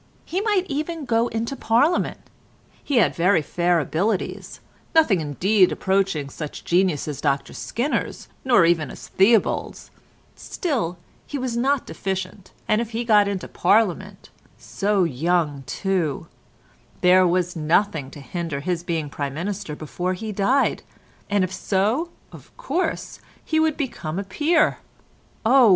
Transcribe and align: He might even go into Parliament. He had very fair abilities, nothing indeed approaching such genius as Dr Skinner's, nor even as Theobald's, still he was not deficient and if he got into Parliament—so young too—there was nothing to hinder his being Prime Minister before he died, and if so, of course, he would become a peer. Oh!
He 0.25 0.41
might 0.41 0.65
even 0.67 1.05
go 1.05 1.27
into 1.27 1.55
Parliament. 1.55 2.17
He 2.83 2.95
had 2.95 3.13
very 3.13 3.43
fair 3.43 3.79
abilities, 3.79 4.59
nothing 4.95 5.21
indeed 5.21 5.71
approaching 5.71 6.27
such 6.31 6.65
genius 6.65 7.07
as 7.07 7.21
Dr 7.21 7.53
Skinner's, 7.53 8.27
nor 8.43 8.65
even 8.65 8.89
as 8.89 9.09
Theobald's, 9.09 9.91
still 10.35 10.97
he 11.27 11.37
was 11.37 11.55
not 11.55 11.85
deficient 11.85 12.51
and 12.67 12.81
if 12.81 12.89
he 12.97 13.03
got 13.05 13.27
into 13.27 13.47
Parliament—so 13.47 15.03
young 15.03 15.61
too—there 15.67 17.27
was 17.27 17.55
nothing 17.55 18.09
to 18.09 18.21
hinder 18.21 18.59
his 18.61 18.81
being 18.81 19.07
Prime 19.07 19.35
Minister 19.35 19.75
before 19.75 20.15
he 20.15 20.31
died, 20.31 20.81
and 21.29 21.43
if 21.43 21.53
so, 21.53 22.09
of 22.31 22.49
course, 22.57 23.19
he 23.45 23.59
would 23.59 23.77
become 23.77 24.17
a 24.17 24.23
peer. 24.23 24.79
Oh! 25.45 25.69